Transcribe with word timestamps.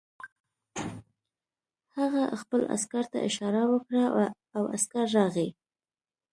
هغه 1.97 2.23
خپل 2.41 2.61
عسکر 2.75 3.03
ته 3.11 3.17
اشاره 3.29 3.61
وکړه 3.71 4.03
او 4.57 4.63
عسکر 4.75 5.05
راغی 5.17 5.49